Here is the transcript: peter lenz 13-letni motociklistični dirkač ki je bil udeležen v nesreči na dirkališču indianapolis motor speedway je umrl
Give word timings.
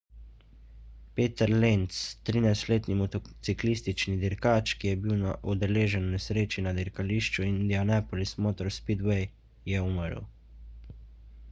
peter 1.17 1.51
lenz 1.63 1.99
13-letni 2.29 2.97
motociklistični 3.01 4.15
dirkač 4.23 4.73
ki 4.81 4.91
je 4.91 4.97
bil 5.05 5.23
udeležen 5.55 6.09
v 6.09 6.15
nesreči 6.17 6.65
na 6.71 6.75
dirkališču 6.81 7.47
indianapolis 7.51 8.37
motor 8.49 8.75
speedway 8.81 9.31
je 9.73 9.87
umrl 9.95 10.29